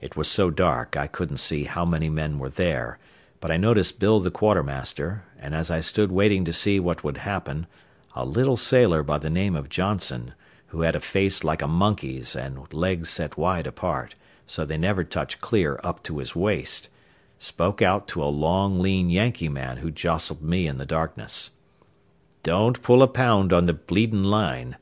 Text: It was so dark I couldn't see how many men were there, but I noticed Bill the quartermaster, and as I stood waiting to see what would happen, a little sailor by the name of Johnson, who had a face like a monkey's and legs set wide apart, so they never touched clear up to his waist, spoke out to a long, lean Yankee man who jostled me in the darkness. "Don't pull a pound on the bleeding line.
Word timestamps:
It 0.00 0.14
was 0.16 0.30
so 0.30 0.50
dark 0.52 0.96
I 0.96 1.08
couldn't 1.08 1.38
see 1.38 1.64
how 1.64 1.84
many 1.84 2.08
men 2.08 2.38
were 2.38 2.48
there, 2.48 3.00
but 3.40 3.50
I 3.50 3.56
noticed 3.56 3.98
Bill 3.98 4.20
the 4.20 4.30
quartermaster, 4.30 5.24
and 5.36 5.52
as 5.52 5.68
I 5.68 5.80
stood 5.80 6.12
waiting 6.12 6.44
to 6.44 6.52
see 6.52 6.78
what 6.78 7.02
would 7.02 7.16
happen, 7.16 7.66
a 8.14 8.24
little 8.24 8.56
sailor 8.56 9.02
by 9.02 9.18
the 9.18 9.28
name 9.28 9.56
of 9.56 9.68
Johnson, 9.68 10.32
who 10.68 10.82
had 10.82 10.94
a 10.94 11.00
face 11.00 11.42
like 11.42 11.60
a 11.60 11.66
monkey's 11.66 12.36
and 12.36 12.72
legs 12.72 13.10
set 13.10 13.36
wide 13.36 13.66
apart, 13.66 14.14
so 14.46 14.64
they 14.64 14.78
never 14.78 15.02
touched 15.02 15.40
clear 15.40 15.80
up 15.82 16.04
to 16.04 16.18
his 16.18 16.36
waist, 16.36 16.88
spoke 17.40 17.82
out 17.82 18.06
to 18.06 18.22
a 18.22 18.26
long, 18.32 18.78
lean 18.78 19.10
Yankee 19.10 19.48
man 19.48 19.78
who 19.78 19.90
jostled 19.90 20.40
me 20.42 20.68
in 20.68 20.78
the 20.78 20.86
darkness. 20.86 21.50
"Don't 22.44 22.80
pull 22.80 23.02
a 23.02 23.08
pound 23.08 23.52
on 23.52 23.66
the 23.66 23.72
bleeding 23.74 24.22
line. 24.22 24.76